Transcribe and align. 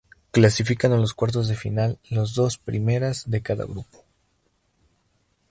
Clasifican 0.31 0.93
a 0.93 0.97
los 0.97 1.13
cuartos 1.13 1.47
de 1.47 1.55
final 1.55 1.99
los 2.09 2.33
dos 2.33 2.57
primeras 2.57 3.29
de 3.29 3.43
cada 3.43 3.65
grupo. 3.65 4.03